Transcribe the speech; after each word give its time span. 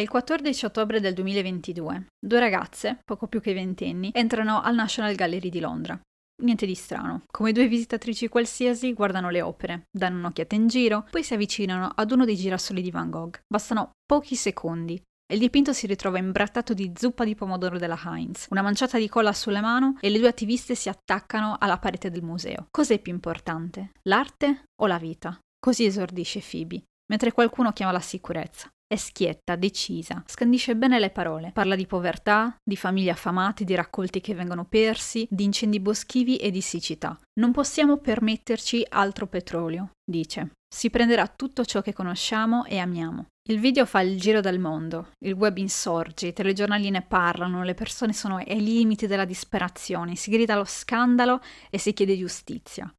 È 0.00 0.02
il 0.02 0.08
14 0.08 0.64
ottobre 0.64 0.98
del 0.98 1.12
2022. 1.12 2.06
Due 2.18 2.40
ragazze, 2.40 3.02
poco 3.04 3.26
più 3.26 3.38
che 3.38 3.52
ventenni, 3.52 4.08
entrano 4.14 4.62
al 4.62 4.74
National 4.74 5.14
Gallery 5.14 5.50
di 5.50 5.60
Londra. 5.60 6.00
Niente 6.42 6.64
di 6.64 6.74
strano. 6.74 7.24
Come 7.30 7.52
due 7.52 7.68
visitatrici 7.68 8.28
qualsiasi, 8.28 8.94
guardano 8.94 9.28
le 9.28 9.42
opere, 9.42 9.82
danno 9.94 10.20
un'occhiata 10.20 10.54
in 10.54 10.68
giro, 10.68 11.06
poi 11.10 11.22
si 11.22 11.34
avvicinano 11.34 11.92
ad 11.94 12.12
uno 12.12 12.24
dei 12.24 12.36
girasoli 12.36 12.80
di 12.80 12.90
Van 12.90 13.10
Gogh. 13.10 13.42
Bastano 13.46 13.90
pochi 14.06 14.36
secondi 14.36 14.94
e 14.94 15.34
il 15.34 15.38
dipinto 15.38 15.74
si 15.74 15.86
ritrova 15.86 16.16
imbrattato 16.16 16.72
di 16.72 16.92
zuppa 16.96 17.24
di 17.24 17.34
pomodoro 17.34 17.76
della 17.76 18.00
Heinz, 18.02 18.46
una 18.48 18.62
manciata 18.62 18.96
di 18.96 19.06
colla 19.06 19.34
sulle 19.34 19.60
mani 19.60 19.98
e 20.00 20.08
le 20.08 20.18
due 20.18 20.28
attiviste 20.28 20.74
si 20.74 20.88
attaccano 20.88 21.56
alla 21.60 21.78
parete 21.78 22.08
del 22.08 22.22
museo. 22.22 22.68
Cos'è 22.70 23.00
più 23.00 23.12
importante? 23.12 23.90
L'arte 24.04 24.62
o 24.80 24.86
la 24.86 24.98
vita? 24.98 25.38
Così 25.58 25.84
esordisce 25.84 26.40
Phoebe, 26.40 26.84
mentre 27.10 27.32
qualcuno 27.32 27.74
chiama 27.74 27.92
la 27.92 28.00
sicurezza. 28.00 28.70
È 28.92 28.96
schietta, 28.96 29.54
decisa, 29.54 30.20
scandisce 30.26 30.74
bene 30.74 30.98
le 30.98 31.10
parole. 31.10 31.52
Parla 31.54 31.76
di 31.76 31.86
povertà, 31.86 32.56
di 32.60 32.74
famiglie 32.74 33.12
affamate, 33.12 33.62
di 33.62 33.76
raccolti 33.76 34.20
che 34.20 34.34
vengono 34.34 34.64
persi, 34.64 35.28
di 35.30 35.44
incendi 35.44 35.78
boschivi 35.78 36.38
e 36.38 36.50
di 36.50 36.60
siccità. 36.60 37.16
Non 37.38 37.52
possiamo 37.52 37.98
permetterci 37.98 38.84
altro 38.88 39.28
petrolio, 39.28 39.90
dice. 40.04 40.54
Si 40.68 40.90
prenderà 40.90 41.28
tutto 41.28 41.64
ciò 41.64 41.82
che 41.82 41.92
conosciamo 41.92 42.64
e 42.64 42.78
amiamo. 42.78 43.26
Il 43.48 43.60
video 43.60 43.86
fa 43.86 44.00
il 44.00 44.18
giro 44.18 44.40
del 44.40 44.58
mondo, 44.58 45.10
il 45.24 45.34
web 45.34 45.56
insorge, 45.58 46.26
i 46.26 46.32
telegiornali 46.32 46.90
ne 46.90 47.02
parlano, 47.02 47.62
le 47.62 47.74
persone 47.74 48.12
sono 48.12 48.38
ai 48.38 48.60
limiti 48.60 49.06
della 49.06 49.24
disperazione, 49.24 50.16
si 50.16 50.32
grida 50.32 50.54
allo 50.54 50.64
scandalo 50.64 51.40
e 51.70 51.78
si 51.78 51.92
chiede 51.92 52.18
giustizia. 52.18 52.92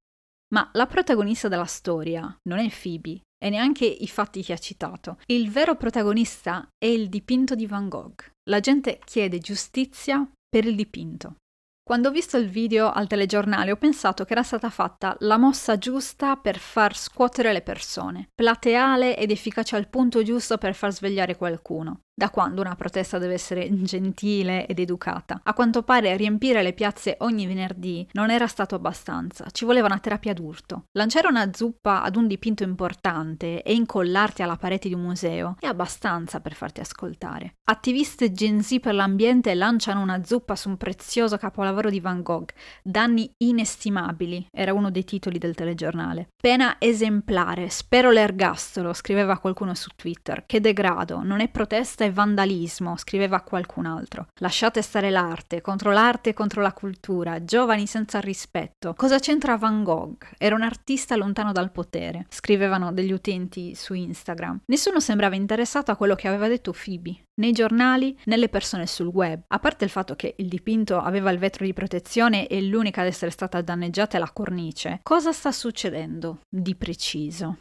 Ma 0.53 0.69
la 0.73 0.85
protagonista 0.85 1.47
della 1.47 1.65
storia 1.65 2.33
non 2.49 2.59
è 2.59 2.69
Phoebe, 2.69 3.21
e 3.43 3.49
neanche 3.49 3.85
i 3.85 4.07
fatti 4.07 4.43
che 4.43 4.53
ha 4.53 4.57
citato. 4.57 5.17
Il 5.25 5.49
vero 5.49 5.75
protagonista 5.75 6.67
è 6.77 6.85
il 6.85 7.09
dipinto 7.09 7.55
di 7.55 7.65
Van 7.65 7.89
Gogh. 7.89 8.21
La 8.49 8.59
gente 8.59 8.99
chiede 9.03 9.39
giustizia 9.39 10.29
per 10.47 10.65
il 10.65 10.76
dipinto. 10.76 11.35
Quando 11.84 12.09
ho 12.09 12.11
visto 12.11 12.37
il 12.37 12.48
video 12.48 12.91
al 12.91 13.07
telegiornale 13.07 13.71
ho 13.71 13.76
pensato 13.76 14.23
che 14.23 14.34
era 14.34 14.43
stata 14.43 14.70
fatta 14.70 15.15
la 15.21 15.37
mossa 15.37 15.77
giusta 15.77 16.35
per 16.35 16.59
far 16.59 16.95
scuotere 16.95 17.51
le 17.51 17.63
persone, 17.63 18.29
plateale 18.33 19.17
ed 19.17 19.31
efficace 19.31 19.76
al 19.76 19.87
punto 19.87 20.21
giusto 20.21 20.57
per 20.57 20.76
far 20.76 20.93
svegliare 20.93 21.35
qualcuno. 21.35 22.01
Da 22.21 22.29
quando 22.29 22.61
una 22.61 22.75
protesta 22.75 23.17
deve 23.17 23.33
essere 23.33 23.67
gentile 23.81 24.67
ed 24.67 24.77
educata? 24.77 25.41
A 25.43 25.55
quanto 25.55 25.81
pare 25.81 26.15
riempire 26.15 26.61
le 26.61 26.73
piazze 26.73 27.15
ogni 27.21 27.47
venerdì 27.47 28.07
non 28.11 28.29
era 28.29 28.45
stato 28.45 28.75
abbastanza, 28.75 29.47
ci 29.49 29.65
voleva 29.65 29.87
una 29.87 29.97
terapia 29.97 30.31
d'urto. 30.31 30.83
Lanciare 30.91 31.27
una 31.27 31.51
zuppa 31.51 32.03
ad 32.03 32.15
un 32.15 32.27
dipinto 32.27 32.61
importante 32.61 33.63
e 33.63 33.73
incollarti 33.73 34.43
alla 34.43 34.55
parete 34.55 34.87
di 34.87 34.93
un 34.93 35.01
museo 35.01 35.55
è 35.59 35.65
abbastanza 35.65 36.41
per 36.41 36.53
farti 36.53 36.79
ascoltare. 36.79 37.55
Attiviste 37.63 38.31
Gen 38.31 38.61
Z 38.61 38.77
per 38.79 38.93
l'ambiente 38.93 39.55
lanciano 39.55 40.01
una 40.01 40.23
zuppa 40.23 40.55
su 40.55 40.69
un 40.69 40.77
prezioso 40.77 41.37
capolavoro 41.37 41.89
di 41.89 42.01
Van 42.01 42.21
Gogh. 42.21 42.51
Danni 42.83 43.33
inestimabili, 43.37 44.45
era 44.51 44.73
uno 44.73 44.91
dei 44.91 45.05
titoli 45.05 45.39
del 45.39 45.55
telegiornale. 45.55 46.27
Pena 46.39 46.75
esemplare, 46.77 47.69
spero 47.69 48.11
l'ergastolo, 48.11 48.93
scriveva 48.93 49.39
qualcuno 49.39 49.73
su 49.73 49.89
Twitter. 49.95 50.43
Che 50.45 50.59
degrado, 50.59 51.23
non 51.23 51.39
è 51.39 51.49
protesta 51.49 52.09
vandalismo, 52.12 52.98
scriveva 52.98 53.41
qualcun 53.41 53.85
altro. 53.85 54.27
Lasciate 54.40 54.81
stare 54.81 55.09
l'arte, 55.09 55.62
contro 55.62 55.91
l'arte 55.91 56.29
e 56.29 56.34
contro 56.34 56.62
la 56.62 56.73
cultura, 56.73 57.43
giovani 57.43 57.87
senza 57.87 58.20
rispetto. 58.20 58.93
Cosa 58.95 59.20
c'entra 59.20 59.57
Van 59.57 59.84
Gogh? 59.84 60.23
Era 60.37 60.55
un 60.55 60.62
artista 60.62 61.15
lontano 61.15 61.51
dal 61.51 61.71
potere, 61.71 62.26
scrivevano 62.29 62.91
degli 62.91 63.12
utenti 63.12 63.76
su 63.76 63.93
Instagram. 63.93 64.62
Nessuno 64.66 65.00
sembrava 65.00 65.35
interessato 65.35 65.91
a 65.91 65.95
quello 65.95 66.16
che 66.16 66.28
aveva 66.28 66.47
detto 66.47 66.73
Phoebe, 66.73 67.23
nei 67.41 67.51
giornali, 67.51 68.17
né 68.25 68.38
le 68.38 68.50
persone 68.50 68.88
sul 68.88 69.07
web. 69.07 69.41
A 69.47 69.59
parte 69.59 69.85
il 69.85 69.89
fatto 69.89 70.16
che 70.16 70.35
il 70.38 70.47
dipinto 70.47 71.00
aveva 71.00 71.31
il 71.31 71.39
vetro 71.39 71.66
di 71.66 71.73
protezione 71.73 72.47
e 72.47 72.62
l'unica 72.62 73.01
ad 73.01 73.07
essere 73.07 73.31
stata 73.31 73.62
danneggiata 73.62 74.17
è 74.17 74.19
la 74.19 74.31
cornice, 74.31 74.99
cosa 75.03 75.31
sta 75.31 75.51
succedendo 75.51 76.41
di 76.49 76.75
preciso? 76.75 77.57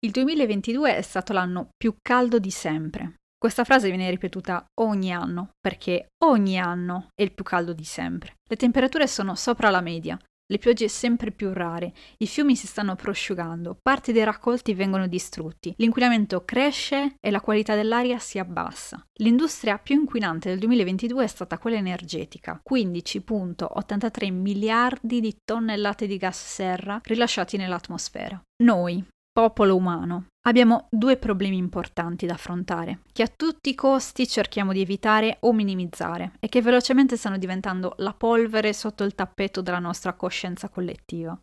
Il 0.00 0.10
2022 0.12 0.96
è 0.96 1.02
stato 1.02 1.32
l'anno 1.32 1.70
più 1.76 1.96
caldo 2.00 2.38
di 2.38 2.50
sempre. 2.50 3.14
Questa 3.38 3.64
frase 3.64 3.88
viene 3.88 4.08
ripetuta 4.10 4.64
ogni 4.80 5.12
anno, 5.12 5.50
perché 5.60 6.08
ogni 6.24 6.58
anno 6.58 7.08
è 7.14 7.22
il 7.22 7.32
più 7.32 7.44
caldo 7.44 7.72
di 7.72 7.84
sempre. 7.84 8.36
Le 8.48 8.56
temperature 8.56 9.06
sono 9.06 9.34
sopra 9.34 9.70
la 9.70 9.82
media, 9.82 10.18
le 10.48 10.58
piogge 10.58 10.88
sempre 10.88 11.32
più 11.32 11.52
rare, 11.52 11.92
i 12.18 12.26
fiumi 12.26 12.54
si 12.54 12.68
stanno 12.68 12.94
prosciugando, 12.94 13.76
parti 13.82 14.12
dei 14.12 14.22
raccolti 14.22 14.74
vengono 14.74 15.08
distrutti, 15.08 15.74
l'inquinamento 15.78 16.44
cresce 16.44 17.16
e 17.20 17.30
la 17.32 17.40
qualità 17.40 17.74
dell'aria 17.74 18.18
si 18.20 18.38
abbassa. 18.38 19.04
L'industria 19.14 19.78
più 19.78 19.96
inquinante 19.96 20.48
del 20.48 20.60
2022 20.60 21.24
è 21.24 21.26
stata 21.26 21.58
quella 21.58 21.78
energetica, 21.78 22.62
15.83 22.68 24.32
miliardi 24.32 25.20
di 25.20 25.36
tonnellate 25.44 26.06
di 26.06 26.16
gas 26.16 26.40
serra 26.40 27.00
rilasciati 27.02 27.56
nell'atmosfera. 27.56 28.40
Noi, 28.62 29.04
popolo 29.36 29.76
umano, 29.76 30.28
abbiamo 30.46 30.88
due 30.90 31.18
problemi 31.18 31.58
importanti 31.58 32.24
da 32.24 32.32
affrontare, 32.32 33.00
che 33.12 33.22
a 33.22 33.28
tutti 33.28 33.68
i 33.68 33.74
costi 33.74 34.26
cerchiamo 34.26 34.72
di 34.72 34.80
evitare 34.80 35.36
o 35.40 35.52
minimizzare 35.52 36.32
e 36.40 36.48
che 36.48 36.62
velocemente 36.62 37.18
stanno 37.18 37.36
diventando 37.36 37.96
la 37.98 38.14
polvere 38.14 38.72
sotto 38.72 39.04
il 39.04 39.14
tappeto 39.14 39.60
della 39.60 39.78
nostra 39.78 40.14
coscienza 40.14 40.70
collettiva. 40.70 41.38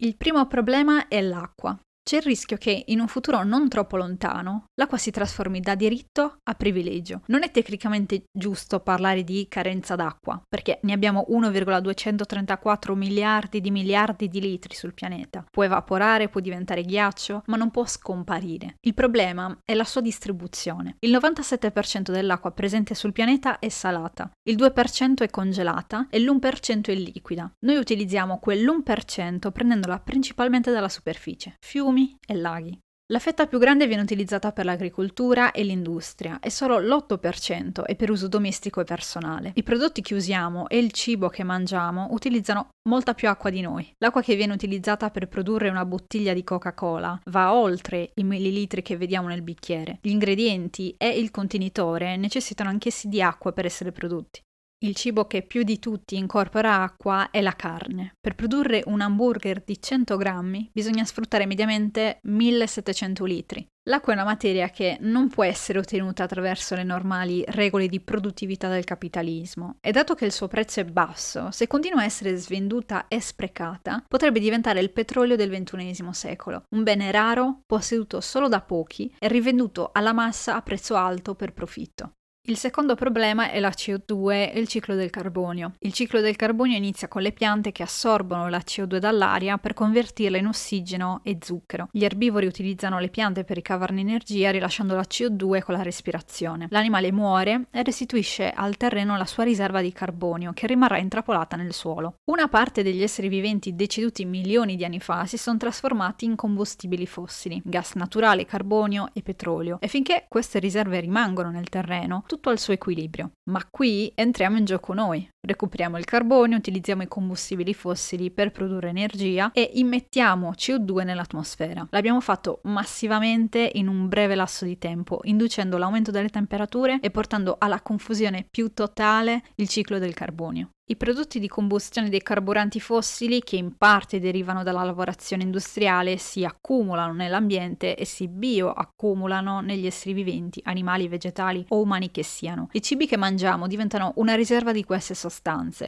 Il 0.00 0.18
primo 0.18 0.46
problema 0.46 1.08
è 1.08 1.22
l'acqua. 1.22 1.74
C'è 2.08 2.16
il 2.16 2.22
rischio 2.22 2.56
che 2.56 2.84
in 2.86 3.00
un 3.00 3.06
futuro 3.06 3.44
non 3.44 3.68
troppo 3.68 3.98
lontano 3.98 4.68
l'acqua 4.76 4.96
si 4.96 5.10
trasformi 5.10 5.60
da 5.60 5.74
diritto 5.74 6.38
a 6.42 6.54
privilegio. 6.54 7.20
Non 7.26 7.42
è 7.42 7.50
tecnicamente 7.50 8.22
giusto 8.32 8.80
parlare 8.80 9.24
di 9.24 9.44
carenza 9.46 9.94
d'acqua, 9.94 10.40
perché 10.48 10.78
ne 10.84 10.94
abbiamo 10.94 11.26
1,234 11.28 12.94
miliardi 12.94 13.60
di 13.60 13.70
miliardi 13.70 14.28
di 14.28 14.40
litri 14.40 14.74
sul 14.74 14.94
pianeta. 14.94 15.44
Può 15.50 15.64
evaporare, 15.64 16.30
può 16.30 16.40
diventare 16.40 16.80
ghiaccio, 16.80 17.42
ma 17.44 17.58
non 17.58 17.70
può 17.70 17.84
scomparire. 17.84 18.76
Il 18.80 18.94
problema 18.94 19.54
è 19.62 19.74
la 19.74 19.84
sua 19.84 20.00
distribuzione. 20.00 20.96
Il 21.00 21.12
97% 21.12 22.10
dell'acqua 22.10 22.52
presente 22.52 22.94
sul 22.94 23.12
pianeta 23.12 23.58
è 23.58 23.68
salata, 23.68 24.30
il 24.44 24.56
2% 24.56 25.24
è 25.24 25.28
congelata 25.28 26.06
e 26.08 26.18
l'1% 26.20 26.86
è 26.86 26.94
liquida. 26.94 27.52
Noi 27.66 27.76
utilizziamo 27.76 28.40
quell'1% 28.42 29.52
prendendola 29.52 30.00
principalmente 30.00 30.72
dalla 30.72 30.88
superficie, 30.88 31.56
fiumi, 31.60 31.96
fiumi 31.98 32.16
e 32.24 32.34
laghi. 32.34 32.78
La 33.10 33.20
fetta 33.20 33.46
più 33.46 33.58
grande 33.58 33.86
viene 33.86 34.02
utilizzata 34.02 34.52
per 34.52 34.66
l'agricoltura 34.66 35.50
e 35.52 35.64
l'industria 35.64 36.40
e 36.40 36.50
solo 36.50 36.78
l'8% 36.78 37.84
è 37.84 37.96
per 37.96 38.10
uso 38.10 38.28
domestico 38.28 38.82
e 38.82 38.84
personale. 38.84 39.52
I 39.54 39.62
prodotti 39.62 40.02
che 40.02 40.14
usiamo 40.14 40.68
e 40.68 40.76
il 40.76 40.92
cibo 40.92 41.30
che 41.30 41.42
mangiamo 41.42 42.08
utilizzano 42.10 42.68
molta 42.86 43.14
più 43.14 43.30
acqua 43.30 43.48
di 43.48 43.62
noi. 43.62 43.90
L'acqua 43.96 44.20
che 44.20 44.36
viene 44.36 44.52
utilizzata 44.52 45.08
per 45.08 45.26
produrre 45.26 45.70
una 45.70 45.86
bottiglia 45.86 46.34
di 46.34 46.44
Coca-Cola 46.44 47.18
va 47.30 47.54
oltre 47.54 48.10
i 48.12 48.24
millilitri 48.24 48.82
che 48.82 48.98
vediamo 48.98 49.28
nel 49.28 49.40
bicchiere. 49.40 50.00
Gli 50.02 50.10
ingredienti 50.10 50.94
e 50.98 51.08
il 51.08 51.30
contenitore 51.30 52.18
necessitano 52.18 52.68
anch'essi 52.68 53.08
di 53.08 53.22
acqua 53.22 53.52
per 53.52 53.64
essere 53.64 53.90
prodotti. 53.90 54.42
Il 54.80 54.94
cibo 54.94 55.26
che 55.26 55.42
più 55.42 55.64
di 55.64 55.80
tutti 55.80 56.16
incorpora 56.16 56.82
acqua 56.82 57.32
è 57.32 57.40
la 57.40 57.56
carne. 57.56 58.12
Per 58.20 58.36
produrre 58.36 58.84
un 58.86 59.00
hamburger 59.00 59.60
di 59.64 59.82
100 59.82 60.16
grammi 60.16 60.70
bisogna 60.72 61.04
sfruttare 61.04 61.46
mediamente 61.46 62.20
1700 62.22 63.24
litri. 63.24 63.66
L'acqua 63.88 64.12
è 64.12 64.16
una 64.16 64.24
materia 64.24 64.68
che 64.68 64.96
non 65.00 65.28
può 65.30 65.42
essere 65.42 65.80
ottenuta 65.80 66.22
attraverso 66.22 66.76
le 66.76 66.84
normali 66.84 67.42
regole 67.48 67.88
di 67.88 67.98
produttività 68.00 68.68
del 68.68 68.84
capitalismo 68.84 69.78
e 69.80 69.90
dato 69.90 70.14
che 70.14 70.26
il 70.26 70.32
suo 70.32 70.46
prezzo 70.46 70.78
è 70.78 70.84
basso, 70.84 71.50
se 71.50 71.66
continua 71.66 72.02
a 72.02 72.04
essere 72.04 72.36
svenduta 72.36 73.08
e 73.08 73.20
sprecata, 73.20 74.04
potrebbe 74.06 74.38
diventare 74.38 74.78
il 74.78 74.92
petrolio 74.92 75.34
del 75.34 75.50
XXI 75.50 76.06
secolo, 76.12 76.62
un 76.76 76.84
bene 76.84 77.10
raro, 77.10 77.62
posseduto 77.66 78.20
solo 78.20 78.46
da 78.46 78.60
pochi 78.60 79.12
e 79.18 79.26
rivenduto 79.26 79.90
alla 79.92 80.12
massa 80.12 80.54
a 80.54 80.62
prezzo 80.62 80.94
alto 80.94 81.34
per 81.34 81.52
profitto. 81.52 82.12
Il 82.48 82.56
secondo 82.56 82.94
problema 82.94 83.50
è 83.50 83.60
la 83.60 83.68
CO2 83.68 84.30
e 84.30 84.58
il 84.58 84.68
ciclo 84.68 84.94
del 84.94 85.10
carbonio. 85.10 85.74
Il 85.80 85.92
ciclo 85.92 86.22
del 86.22 86.34
carbonio 86.34 86.78
inizia 86.78 87.06
con 87.06 87.20
le 87.20 87.32
piante 87.32 87.72
che 87.72 87.82
assorbono 87.82 88.48
la 88.48 88.62
CO2 88.64 88.96
dall'aria 88.96 89.58
per 89.58 89.74
convertirla 89.74 90.38
in 90.38 90.46
ossigeno 90.46 91.20
e 91.24 91.36
zucchero. 91.42 91.90
Gli 91.92 92.04
erbivori 92.04 92.46
utilizzano 92.46 93.00
le 93.00 93.10
piante 93.10 93.44
per 93.44 93.56
ricavarne 93.56 94.00
energia 94.00 94.50
rilasciando 94.50 94.94
la 94.94 95.04
CO2 95.06 95.60
con 95.60 95.74
la 95.74 95.82
respirazione. 95.82 96.68
L'animale 96.70 97.12
muore 97.12 97.66
e 97.70 97.82
restituisce 97.82 98.50
al 98.50 98.78
terreno 98.78 99.18
la 99.18 99.26
sua 99.26 99.44
riserva 99.44 99.82
di 99.82 99.92
carbonio 99.92 100.52
che 100.54 100.66
rimarrà 100.66 100.96
intrappolata 100.96 101.54
nel 101.54 101.74
suolo. 101.74 102.20
Una 102.30 102.48
parte 102.48 102.82
degli 102.82 103.02
esseri 103.02 103.28
viventi 103.28 103.74
deceduti 103.74 104.24
milioni 104.24 104.76
di 104.76 104.86
anni 104.86 105.00
fa 105.00 105.26
si 105.26 105.36
sono 105.36 105.58
trasformati 105.58 106.24
in 106.24 106.34
combustibili 106.34 107.04
fossili, 107.04 107.60
gas 107.62 107.92
naturale, 107.92 108.46
carbonio 108.46 109.10
e 109.12 109.20
petrolio 109.20 109.76
e 109.82 109.88
finché 109.88 110.24
queste 110.30 110.58
riserve 110.58 110.98
rimangono 111.00 111.50
nel 111.50 111.68
terreno, 111.68 112.24
al 112.44 112.58
suo 112.58 112.72
equilibrio. 112.72 113.32
Ma 113.50 113.66
qui 113.70 114.12
entriamo 114.14 114.56
in 114.56 114.64
gioco 114.64 114.94
noi. 114.94 115.28
Recuperiamo 115.40 115.98
il 115.98 116.04
carbonio, 116.04 116.56
utilizziamo 116.56 117.02
i 117.02 117.08
combustibili 117.08 117.72
fossili 117.72 118.32
per 118.32 118.50
produrre 118.50 118.88
energia 118.88 119.52
e 119.52 119.70
immettiamo 119.74 120.50
CO2 120.50 121.04
nell'atmosfera. 121.04 121.86
L'abbiamo 121.90 122.20
fatto 122.20 122.58
massivamente 122.64 123.70
in 123.74 123.86
un 123.86 124.08
breve 124.08 124.34
lasso 124.34 124.64
di 124.64 124.78
tempo, 124.78 125.20
inducendo 125.22 125.78
l'aumento 125.78 126.10
delle 126.10 126.28
temperature 126.28 126.98
e 127.00 127.10
portando 127.12 127.54
alla 127.56 127.80
confusione 127.80 128.48
più 128.50 128.74
totale 128.74 129.42
il 129.54 129.68
ciclo 129.68 130.00
del 130.00 130.12
carbonio. 130.12 130.70
I 130.90 130.96
prodotti 130.96 131.38
di 131.38 131.48
combustione 131.48 132.08
dei 132.08 132.22
carburanti 132.22 132.80
fossili, 132.80 133.42
che 133.42 133.56
in 133.56 133.76
parte 133.76 134.20
derivano 134.20 134.62
dalla 134.62 134.84
lavorazione 134.84 135.42
industriale, 135.42 136.16
si 136.16 136.46
accumulano 136.46 137.12
nell'ambiente 137.12 137.94
e 137.94 138.06
si 138.06 138.26
bioaccumulano 138.26 139.60
negli 139.60 139.84
esseri 139.84 140.14
viventi, 140.14 140.62
animali, 140.64 141.06
vegetali 141.06 141.62
o 141.68 141.82
umani 141.82 142.10
che 142.10 142.22
siano. 142.22 142.70
I 142.72 142.80
cibi 142.80 143.06
che 143.06 143.18
mangiamo 143.18 143.66
diventano 143.66 144.14
una 144.16 144.34
riserva 144.34 144.72
di 144.72 144.82
queste 144.82 145.12
sostanze, 145.12 145.37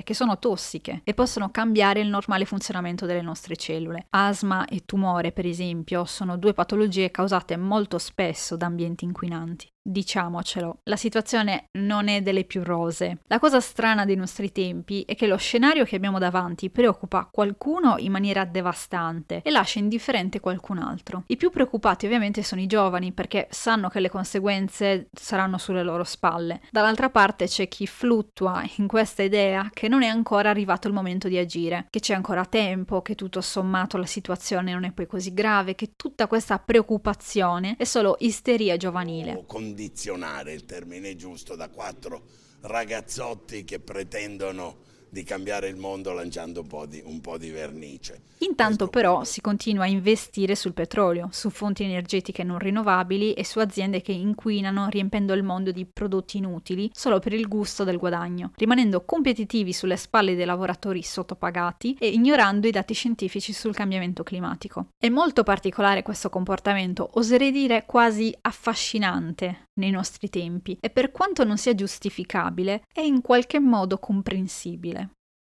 che 0.02 0.14
sono 0.14 0.38
tossiche 0.38 1.00
e 1.04 1.14
possono 1.14 1.50
cambiare 1.50 2.00
il 2.00 2.08
normale 2.08 2.44
funzionamento 2.44 3.06
delle 3.06 3.22
nostre 3.22 3.56
cellule. 3.56 4.06
Asma 4.10 4.66
e 4.66 4.82
tumore, 4.86 5.32
per 5.32 5.46
esempio, 5.46 6.04
sono 6.04 6.36
due 6.36 6.52
patologie 6.52 7.10
causate 7.10 7.56
molto 7.56 7.98
spesso 7.98 8.56
da 8.56 8.66
ambienti 8.66 9.04
inquinanti 9.04 9.68
diciamocelo, 9.82 10.80
la 10.84 10.96
situazione 10.96 11.68
non 11.78 12.08
è 12.08 12.22
delle 12.22 12.44
più 12.44 12.62
rose. 12.62 13.18
La 13.26 13.38
cosa 13.38 13.60
strana 13.60 14.04
dei 14.04 14.16
nostri 14.16 14.52
tempi 14.52 15.02
è 15.06 15.14
che 15.14 15.26
lo 15.26 15.36
scenario 15.36 15.84
che 15.84 15.96
abbiamo 15.96 16.18
davanti 16.18 16.70
preoccupa 16.70 17.28
qualcuno 17.30 17.96
in 17.98 18.12
maniera 18.12 18.44
devastante 18.44 19.40
e 19.42 19.50
lascia 19.50 19.78
indifferente 19.78 20.40
qualcun 20.40 20.78
altro. 20.78 21.24
I 21.26 21.36
più 21.36 21.50
preoccupati 21.50 22.06
ovviamente 22.06 22.42
sono 22.42 22.60
i 22.60 22.66
giovani 22.66 23.12
perché 23.12 23.48
sanno 23.50 23.88
che 23.88 24.00
le 24.00 24.10
conseguenze 24.10 25.08
saranno 25.12 25.58
sulle 25.58 25.82
loro 25.82 26.04
spalle. 26.04 26.60
Dall'altra 26.70 27.10
parte 27.10 27.46
c'è 27.46 27.68
chi 27.68 27.86
fluttua 27.86 28.62
in 28.76 28.86
questa 28.86 29.22
idea 29.22 29.70
che 29.72 29.88
non 29.88 30.02
è 30.02 30.08
ancora 30.08 30.50
arrivato 30.50 30.88
il 30.88 30.94
momento 30.94 31.28
di 31.28 31.38
agire, 31.38 31.86
che 31.90 32.00
c'è 32.00 32.14
ancora 32.14 32.44
tempo, 32.44 33.02
che 33.02 33.14
tutto 33.14 33.40
sommato 33.40 33.96
la 33.96 34.06
situazione 34.06 34.72
non 34.72 34.84
è 34.84 34.92
poi 34.92 35.06
così 35.06 35.32
grave, 35.32 35.74
che 35.74 35.92
tutta 35.96 36.26
questa 36.26 36.58
preoccupazione 36.58 37.76
è 37.76 37.84
solo 37.84 38.16
isteria 38.20 38.76
giovanile 38.76 39.44
condizionare 39.70 40.52
il 40.52 40.64
termine 40.64 41.14
giusto 41.14 41.54
da 41.54 41.68
quattro 41.68 42.26
ragazzotti 42.62 43.62
che 43.64 43.78
pretendono 43.78 44.88
di 45.10 45.24
cambiare 45.24 45.68
il 45.68 45.76
mondo 45.76 46.12
lanciando 46.12 46.60
un 46.60 46.66
po' 46.66 46.86
di, 46.86 47.02
un 47.04 47.20
po 47.20 47.36
di 47.36 47.50
vernice. 47.50 48.22
Intanto 48.38 48.88
Questo 48.88 48.88
però 48.88 49.24
si 49.24 49.40
continua 49.40 49.84
a 49.84 49.88
investire 49.88 50.54
sul 50.54 50.72
petrolio, 50.72 51.28
su 51.30 51.50
fonti 51.50 51.82
energetiche 51.82 52.42
non 52.42 52.58
rinnovabili 52.58 53.34
e 53.34 53.44
su 53.44 53.58
aziende 53.58 54.00
che 54.00 54.12
inquinano 54.12 54.88
riempendo 54.88 55.34
il 55.34 55.42
mondo 55.42 55.72
di 55.72 55.84
prodotti 55.84 56.38
inutili 56.38 56.90
solo 56.94 57.18
per 57.18 57.34
il 57.34 57.48
gusto 57.48 57.84
del 57.84 57.98
guadagno, 57.98 58.52
rimanendo 58.56 59.04
competitivi 59.04 59.72
sulle 59.72 59.96
spalle 59.96 60.34
dei 60.34 60.46
lavoratori 60.46 61.02
sottopagati 61.02 61.96
e 61.98 62.08
ignorando 62.08 62.66
i 62.66 62.70
dati 62.70 62.94
scientifici 62.94 63.52
sul 63.52 63.74
cambiamento 63.74 64.22
climatico. 64.22 64.86
È 64.98 65.08
molto 65.08 65.42
particolare 65.42 66.02
questo 66.02 66.30
comportamento, 66.30 67.10
oserei 67.14 67.50
dire 67.50 67.84
quasi 67.84 68.34
affascinante 68.40 69.68
nei 69.80 69.90
nostri 69.90 70.28
tempi 70.28 70.76
e 70.80 70.90
per 70.90 71.10
quanto 71.10 71.44
non 71.44 71.56
sia 71.56 71.74
giustificabile 71.74 72.82
è 72.92 73.00
in 73.00 73.20
qualche 73.22 73.58
modo 73.58 73.98
comprensibile. 73.98 74.99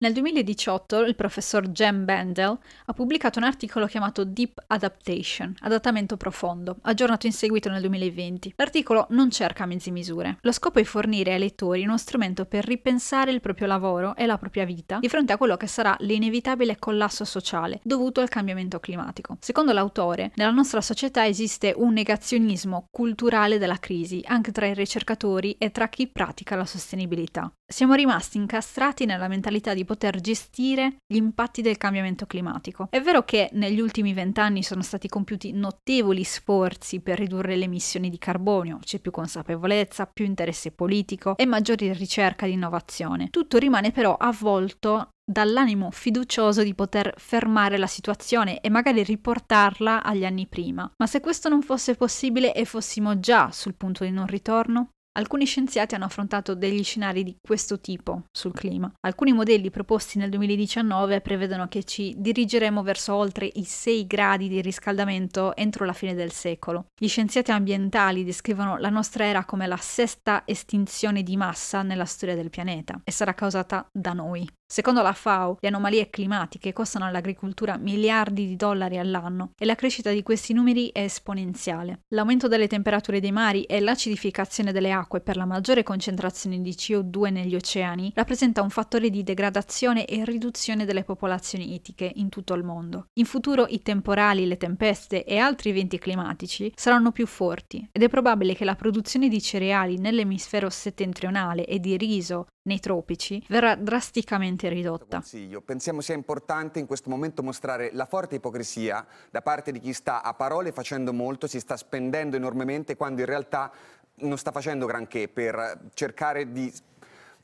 Nel 0.02 0.14
2018 0.14 1.04
il 1.04 1.14
professor 1.14 1.68
Jem 1.68 2.06
Bendel 2.06 2.58
ha 2.86 2.92
pubblicato 2.94 3.38
un 3.38 3.44
articolo 3.44 3.84
chiamato 3.84 4.24
Deep 4.24 4.64
Adaptation, 4.68 5.54
adattamento 5.58 6.16
profondo, 6.16 6.78
aggiornato 6.80 7.26
in 7.26 7.34
seguito 7.34 7.68
nel 7.68 7.82
2020. 7.82 8.54
L'articolo 8.56 9.08
non 9.10 9.30
cerca 9.30 9.66
mezzi 9.66 9.90
misure. 9.90 10.38
Lo 10.40 10.52
scopo 10.52 10.78
è 10.78 10.84
fornire 10.84 11.34
ai 11.34 11.38
lettori 11.38 11.84
uno 11.84 11.98
strumento 11.98 12.46
per 12.46 12.64
ripensare 12.64 13.30
il 13.30 13.42
proprio 13.42 13.66
lavoro 13.66 14.16
e 14.16 14.24
la 14.24 14.38
propria 14.38 14.64
vita 14.64 15.00
di 15.00 15.08
fronte 15.10 15.34
a 15.34 15.36
quello 15.36 15.58
che 15.58 15.66
sarà 15.66 15.94
l'inevitabile 15.98 16.78
collasso 16.78 17.26
sociale 17.26 17.80
dovuto 17.82 18.22
al 18.22 18.30
cambiamento 18.30 18.80
climatico. 18.80 19.36
Secondo 19.38 19.74
l'autore, 19.74 20.32
nella 20.36 20.50
nostra 20.50 20.80
società 20.80 21.26
esiste 21.26 21.74
un 21.76 21.92
negazionismo 21.92 22.86
culturale 22.90 23.58
della 23.58 23.78
crisi, 23.78 24.22
anche 24.24 24.50
tra 24.50 24.64
i 24.64 24.72
ricercatori 24.72 25.56
e 25.58 25.70
tra 25.70 25.90
chi 25.90 26.06
pratica 26.06 26.56
la 26.56 26.64
sostenibilità. 26.64 27.52
Siamo 27.70 27.92
rimasti 27.94 28.38
incastrati 28.38 29.04
nella 29.04 29.28
mentalità 29.28 29.74
di 29.74 29.84
poter 29.90 30.20
gestire 30.20 30.98
gli 31.04 31.16
impatti 31.16 31.62
del 31.62 31.76
cambiamento 31.76 32.24
climatico. 32.24 32.86
È 32.90 33.00
vero 33.00 33.24
che 33.24 33.48
negli 33.54 33.80
ultimi 33.80 34.12
vent'anni 34.12 34.62
sono 34.62 34.82
stati 34.82 35.08
compiuti 35.08 35.50
notevoli 35.50 36.22
sforzi 36.22 37.00
per 37.00 37.18
ridurre 37.18 37.56
le 37.56 37.64
emissioni 37.64 38.08
di 38.08 38.16
carbonio, 38.16 38.78
c'è 38.84 39.00
più 39.00 39.10
consapevolezza, 39.10 40.06
più 40.06 40.24
interesse 40.24 40.70
politico 40.70 41.36
e 41.36 41.44
maggiore 41.44 41.92
ricerca 41.92 42.46
di 42.46 42.52
innovazione. 42.52 43.30
Tutto 43.30 43.58
rimane 43.58 43.90
però 43.90 44.14
avvolto 44.14 45.08
dall'animo 45.28 45.90
fiducioso 45.90 46.62
di 46.62 46.74
poter 46.74 47.12
fermare 47.16 47.76
la 47.76 47.88
situazione 47.88 48.60
e 48.60 48.70
magari 48.70 49.02
riportarla 49.02 50.04
agli 50.04 50.24
anni 50.24 50.46
prima. 50.46 50.88
Ma 50.98 51.06
se 51.08 51.18
questo 51.18 51.48
non 51.48 51.62
fosse 51.62 51.96
possibile 51.96 52.54
e 52.54 52.64
fossimo 52.64 53.18
già 53.18 53.50
sul 53.50 53.74
punto 53.74 54.04
di 54.04 54.10
non 54.10 54.26
ritorno? 54.26 54.90
Alcuni 55.18 55.44
scienziati 55.44 55.96
hanno 55.96 56.04
affrontato 56.04 56.54
degli 56.54 56.84
scenari 56.84 57.24
di 57.24 57.36
questo 57.40 57.80
tipo 57.80 58.26
sul 58.30 58.52
clima. 58.52 58.92
Alcuni 59.00 59.32
modelli 59.32 59.68
proposti 59.68 60.18
nel 60.18 60.30
2019 60.30 61.20
prevedono 61.20 61.66
che 61.66 61.82
ci 61.82 62.14
dirigeremo 62.16 62.82
verso 62.84 63.14
oltre 63.14 63.50
i 63.52 63.64
6 63.64 64.06
gradi 64.06 64.48
di 64.48 64.60
riscaldamento 64.60 65.56
entro 65.56 65.84
la 65.84 65.94
fine 65.94 66.14
del 66.14 66.30
secolo. 66.30 66.86
Gli 66.96 67.08
scienziati 67.08 67.50
ambientali 67.50 68.22
descrivono 68.22 68.76
la 68.78 68.88
nostra 68.88 69.24
era 69.24 69.44
come 69.44 69.66
la 69.66 69.78
sesta 69.78 70.44
estinzione 70.46 71.24
di 71.24 71.36
massa 71.36 71.82
nella 71.82 72.04
storia 72.04 72.36
del 72.36 72.50
pianeta 72.50 73.00
e 73.02 73.10
sarà 73.10 73.34
causata 73.34 73.84
da 73.92 74.12
noi. 74.12 74.48
Secondo 74.72 75.02
la 75.02 75.12
FAO, 75.12 75.56
le 75.58 75.66
anomalie 75.66 76.10
climatiche 76.10 76.72
costano 76.72 77.04
all'agricoltura 77.04 77.76
miliardi 77.76 78.46
di 78.46 78.54
dollari 78.54 78.98
all'anno 78.98 79.50
e 79.58 79.64
la 79.64 79.74
crescita 79.74 80.12
di 80.12 80.22
questi 80.22 80.52
numeri 80.52 80.90
è 80.92 81.00
esponenziale. 81.00 82.02
L'aumento 82.10 82.46
delle 82.46 82.68
temperature 82.68 83.18
dei 83.18 83.32
mari 83.32 83.64
e 83.64 83.80
l'acidificazione 83.80 84.70
delle 84.70 84.92
acque 84.92 85.22
per 85.22 85.36
la 85.36 85.44
maggiore 85.44 85.82
concentrazione 85.82 86.60
di 86.60 86.70
CO2 86.70 87.32
negli 87.32 87.56
oceani 87.56 88.12
rappresenta 88.14 88.62
un 88.62 88.70
fattore 88.70 89.10
di 89.10 89.24
degradazione 89.24 90.04
e 90.04 90.24
riduzione 90.24 90.84
delle 90.84 91.02
popolazioni 91.02 91.74
itiche 91.74 92.08
in 92.14 92.28
tutto 92.28 92.54
il 92.54 92.62
mondo. 92.62 93.06
In 93.14 93.24
futuro 93.24 93.66
i 93.68 93.82
temporali, 93.82 94.46
le 94.46 94.56
tempeste 94.56 95.24
e 95.24 95.38
altri 95.38 95.70
eventi 95.70 95.98
climatici 95.98 96.72
saranno 96.76 97.10
più 97.10 97.26
forti 97.26 97.88
ed 97.90 98.04
è 98.04 98.08
probabile 98.08 98.54
che 98.54 98.64
la 98.64 98.76
produzione 98.76 99.26
di 99.26 99.42
cereali 99.42 99.98
nell'emisfero 99.98 100.70
settentrionale 100.70 101.66
e 101.66 101.80
di 101.80 101.96
riso 101.96 102.46
nei 102.70 102.78
tropici 102.78 103.44
verrà 103.48 103.74
drasticamente 103.74 104.68
ridotta. 104.68 105.18
Consiglio. 105.18 105.60
Pensiamo 105.60 106.00
sia 106.00 106.14
importante 106.14 106.78
in 106.78 106.86
questo 106.86 107.10
momento 107.10 107.42
mostrare 107.42 107.90
la 107.92 108.06
forte 108.06 108.36
ipocrisia 108.36 109.04
da 109.30 109.42
parte 109.42 109.72
di 109.72 109.80
chi 109.80 109.92
sta 109.92 110.22
a 110.22 110.34
parole 110.34 110.70
facendo 110.70 111.12
molto, 111.12 111.48
si 111.48 111.58
sta 111.58 111.76
spendendo 111.76 112.36
enormemente 112.36 112.96
quando 112.96 113.20
in 113.20 113.26
realtà 113.26 113.72
non 114.20 114.38
sta 114.38 114.52
facendo 114.52 114.86
granché 114.86 115.28
per 115.28 115.88
cercare 115.94 116.52
di 116.52 116.72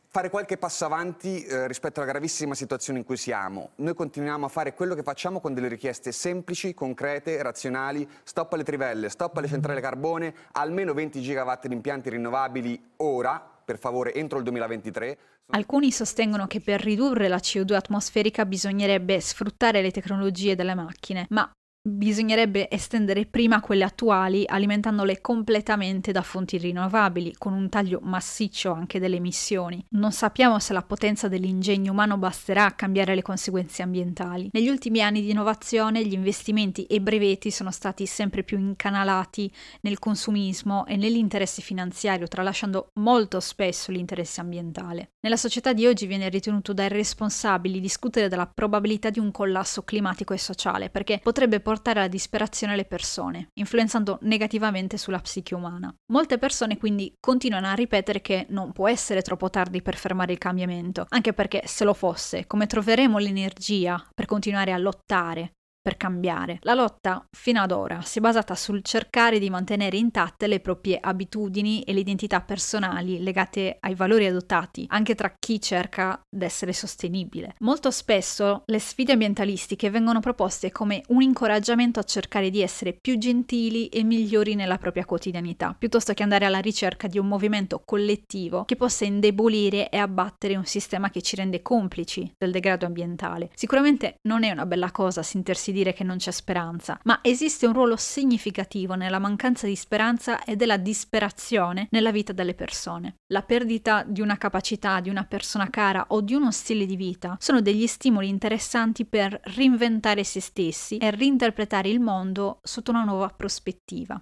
fare 0.08 0.30
qualche 0.30 0.56
passo 0.56 0.84
avanti 0.84 1.44
eh, 1.44 1.66
rispetto 1.66 2.00
alla 2.00 2.10
gravissima 2.10 2.54
situazione 2.54 3.00
in 3.00 3.04
cui 3.04 3.16
siamo. 3.16 3.70
Noi 3.76 3.94
continuiamo 3.94 4.46
a 4.46 4.48
fare 4.48 4.74
quello 4.74 4.94
che 4.94 5.02
facciamo 5.02 5.40
con 5.40 5.54
delle 5.54 5.68
richieste 5.68 6.12
semplici, 6.12 6.72
concrete, 6.72 7.42
razionali, 7.42 8.08
stop 8.22 8.52
alle 8.52 8.64
trivelle, 8.64 9.08
stop 9.08 9.36
alle 9.36 9.48
centrali 9.48 9.78
a 9.78 9.82
carbone, 9.82 10.34
almeno 10.52 10.94
20 10.94 11.20
gigawatt 11.20 11.66
di 11.66 11.74
impianti 11.74 12.10
rinnovabili 12.10 12.92
ora, 12.98 13.55
per 13.66 13.78
favore 13.78 14.14
entro 14.14 14.38
il 14.38 14.44
2023. 14.44 15.18
Alcuni 15.52 15.90
sostengono 15.90 16.46
che 16.46 16.60
per 16.60 16.80
ridurre 16.80 17.26
la 17.26 17.38
CO2 17.38 17.74
atmosferica 17.74 18.46
bisognerebbe 18.46 19.20
sfruttare 19.20 19.82
le 19.82 19.90
tecnologie 19.90 20.54
delle 20.54 20.74
macchine, 20.74 21.26
ma 21.30 21.50
bisognerebbe 21.88 22.68
estendere 22.68 23.26
prima 23.26 23.60
quelle 23.60 23.84
attuali 23.84 24.42
alimentandole 24.44 25.20
completamente 25.20 26.10
da 26.10 26.22
fonti 26.22 26.58
rinnovabili, 26.58 27.36
con 27.38 27.52
un 27.52 27.68
taglio 27.68 28.00
massiccio 28.02 28.72
anche 28.72 28.98
delle 28.98 29.16
emissioni. 29.16 29.84
Non 29.90 30.10
sappiamo 30.10 30.58
se 30.58 30.72
la 30.72 30.82
potenza 30.82 31.28
dell'ingegno 31.28 31.92
umano 31.92 32.18
basterà 32.18 32.66
a 32.66 32.72
cambiare 32.72 33.14
le 33.14 33.22
conseguenze 33.22 33.82
ambientali. 33.82 34.48
Negli 34.52 34.68
ultimi 34.68 35.00
anni 35.00 35.22
di 35.22 35.30
innovazione 35.30 36.04
gli 36.04 36.12
investimenti 36.12 36.84
e 36.86 37.00
brevetti 37.00 37.52
sono 37.52 37.70
stati 37.70 38.04
sempre 38.06 38.42
più 38.42 38.58
incanalati 38.58 39.50
nel 39.82 40.00
consumismo 40.00 40.86
e 40.86 40.96
nell'interesse 40.96 41.62
finanziario, 41.62 42.26
tralasciando 42.26 42.90
molto 42.94 43.38
spesso 43.38 43.92
l'interesse 43.92 44.40
ambientale. 44.40 45.10
Nella 45.20 45.36
società 45.36 45.72
di 45.72 45.86
oggi 45.86 46.06
viene 46.06 46.28
ritenuto 46.28 46.72
dai 46.72 46.88
responsabili 46.88 47.80
discutere 47.80 48.28
della 48.28 48.46
probabilità 48.46 49.10
di 49.10 49.20
un 49.20 49.30
collasso 49.30 49.82
climatico 49.82 50.34
e 50.34 50.38
sociale, 50.38 50.90
perché 50.90 51.20
potrebbe 51.22 51.60
portare 51.60 51.74
portare 51.76 51.98
alla 51.98 52.08
disperazione 52.08 52.74
le 52.74 52.86
persone, 52.86 53.50
influenzando 53.54 54.18
negativamente 54.22 54.96
sulla 54.96 55.18
psiche 55.18 55.54
umana. 55.54 55.94
Molte 56.10 56.38
persone 56.38 56.78
quindi 56.78 57.12
continuano 57.20 57.66
a 57.66 57.74
ripetere 57.74 58.22
che 58.22 58.46
non 58.48 58.72
può 58.72 58.88
essere 58.88 59.20
troppo 59.20 59.50
tardi 59.50 59.82
per 59.82 59.94
fermare 59.94 60.32
il 60.32 60.38
cambiamento, 60.38 61.04
anche 61.10 61.34
perché 61.34 61.62
se 61.66 61.84
lo 61.84 61.92
fosse, 61.92 62.46
come 62.46 62.66
troveremo 62.66 63.18
l'energia 63.18 64.02
per 64.14 64.24
continuare 64.24 64.72
a 64.72 64.78
lottare 64.78 65.52
per 65.86 65.96
cambiare. 65.96 66.58
La 66.62 66.74
lotta 66.74 67.24
fino 67.30 67.62
ad 67.62 67.70
ora 67.70 68.00
si 68.00 68.18
è 68.18 68.20
basata 68.20 68.56
sul 68.56 68.82
cercare 68.82 69.38
di 69.38 69.50
mantenere 69.50 69.96
intatte 69.96 70.48
le 70.48 70.58
proprie 70.58 70.98
abitudini 71.00 71.82
e 71.82 71.92
le 71.92 72.00
identità 72.00 72.40
personali 72.40 73.22
legate 73.22 73.76
ai 73.78 73.94
valori 73.94 74.26
adottati, 74.26 74.86
anche 74.88 75.14
tra 75.14 75.32
chi 75.38 75.60
cerca 75.60 76.20
di 76.28 76.44
essere 76.44 76.72
sostenibile. 76.72 77.54
Molto 77.60 77.92
spesso 77.92 78.64
le 78.66 78.80
sfide 78.80 79.12
ambientalistiche 79.12 79.88
vengono 79.88 80.18
proposte 80.18 80.72
come 80.72 81.02
un 81.10 81.22
incoraggiamento 81.22 82.00
a 82.00 82.02
cercare 82.02 82.50
di 82.50 82.62
essere 82.62 82.98
più 83.00 83.16
gentili 83.16 83.86
e 83.86 84.02
migliori 84.02 84.56
nella 84.56 84.78
propria 84.78 85.04
quotidianità, 85.04 85.76
piuttosto 85.78 86.14
che 86.14 86.24
andare 86.24 86.46
alla 86.46 86.58
ricerca 86.58 87.06
di 87.06 87.20
un 87.20 87.28
movimento 87.28 87.80
collettivo 87.84 88.64
che 88.64 88.74
possa 88.74 89.04
indebolire 89.04 89.88
e 89.88 89.98
abbattere 89.98 90.56
un 90.56 90.64
sistema 90.64 91.10
che 91.10 91.22
ci 91.22 91.36
rende 91.36 91.62
complici 91.62 92.28
del 92.36 92.50
degrado 92.50 92.86
ambientale. 92.86 93.50
Sicuramente 93.54 94.16
non 94.22 94.42
è 94.42 94.50
una 94.50 94.66
bella 94.66 94.90
cosa 94.90 95.22
sentirsi 95.22 95.74
dire 95.76 95.92
che 95.92 96.04
non 96.04 96.16
c'è 96.16 96.30
speranza, 96.30 96.98
ma 97.04 97.18
esiste 97.22 97.66
un 97.66 97.74
ruolo 97.74 97.96
significativo 97.96 98.94
nella 98.94 99.18
mancanza 99.18 99.66
di 99.66 99.76
speranza 99.76 100.42
e 100.42 100.56
della 100.56 100.78
disperazione 100.78 101.88
nella 101.90 102.10
vita 102.10 102.32
delle 102.32 102.54
persone. 102.54 103.16
La 103.32 103.42
perdita 103.42 104.02
di 104.06 104.22
una 104.22 104.38
capacità, 104.38 105.00
di 105.00 105.10
una 105.10 105.24
persona 105.24 105.68
cara 105.68 106.06
o 106.08 106.20
di 106.22 106.34
uno 106.34 106.50
stile 106.50 106.86
di 106.86 106.96
vita 106.96 107.36
sono 107.38 107.60
degli 107.60 107.86
stimoli 107.86 108.28
interessanti 108.28 109.04
per 109.04 109.38
reinventare 109.54 110.24
se 110.24 110.40
stessi 110.40 110.96
e 110.96 111.10
reinterpretare 111.10 111.88
il 111.88 112.00
mondo 112.00 112.60
sotto 112.62 112.90
una 112.90 113.04
nuova 113.04 113.28
prospettiva. 113.28 114.20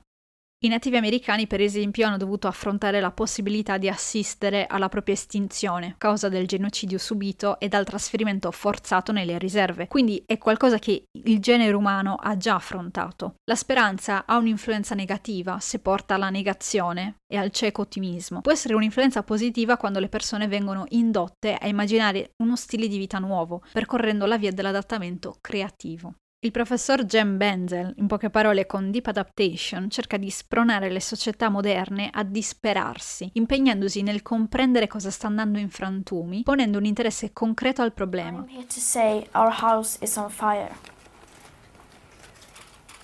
I 0.64 0.68
nativi 0.68 0.96
americani, 0.96 1.46
per 1.46 1.60
esempio, 1.60 2.06
hanno 2.06 2.16
dovuto 2.16 2.48
affrontare 2.48 2.98
la 2.98 3.10
possibilità 3.10 3.76
di 3.76 3.86
assistere 3.86 4.66
alla 4.66 4.88
propria 4.88 5.14
estinzione 5.14 5.88
a 5.88 5.94
causa 5.98 6.30
del 6.30 6.46
genocidio 6.46 6.96
subito 6.96 7.60
e 7.60 7.68
dal 7.68 7.84
trasferimento 7.84 8.50
forzato 8.50 9.12
nelle 9.12 9.36
riserve. 9.36 9.88
Quindi 9.88 10.22
è 10.24 10.38
qualcosa 10.38 10.78
che 10.78 11.04
il 11.12 11.38
genere 11.40 11.74
umano 11.74 12.14
ha 12.14 12.38
già 12.38 12.54
affrontato. 12.54 13.34
La 13.44 13.56
speranza 13.56 14.24
ha 14.24 14.38
un'influenza 14.38 14.94
negativa 14.94 15.58
se 15.60 15.80
porta 15.80 16.14
alla 16.14 16.30
negazione 16.30 17.16
e 17.30 17.36
al 17.36 17.50
cieco 17.50 17.82
ottimismo. 17.82 18.40
Può 18.40 18.52
essere 18.52 18.72
un'influenza 18.72 19.22
positiva 19.22 19.76
quando 19.76 19.98
le 19.98 20.08
persone 20.08 20.48
vengono 20.48 20.86
indotte 20.88 21.58
a 21.60 21.68
immaginare 21.68 22.30
uno 22.42 22.56
stile 22.56 22.88
di 22.88 22.96
vita 22.96 23.18
nuovo, 23.18 23.62
percorrendo 23.70 24.24
la 24.24 24.38
via 24.38 24.50
dell'adattamento 24.50 25.36
creativo. 25.42 26.14
Il 26.44 26.50
professor 26.50 27.06
Jem 27.06 27.38
Benzel, 27.38 27.94
in 27.96 28.06
poche 28.06 28.28
parole 28.28 28.66
con 28.66 28.90
Deep 28.90 29.06
Adaptation, 29.06 29.88
cerca 29.88 30.18
di 30.18 30.28
spronare 30.28 30.90
le 30.90 31.00
società 31.00 31.48
moderne 31.48 32.10
a 32.12 32.22
disperarsi, 32.22 33.30
impegnandosi 33.32 34.02
nel 34.02 34.20
comprendere 34.20 34.86
cosa 34.86 35.10
sta 35.10 35.26
andando 35.26 35.58
in 35.58 35.70
frantumi, 35.70 36.42
ponendo 36.42 36.76
un 36.76 36.84
interesse 36.84 37.32
concreto 37.32 37.80
al 37.80 37.94
problema. 37.94 38.44